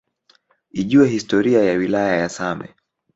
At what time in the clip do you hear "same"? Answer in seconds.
2.29-2.75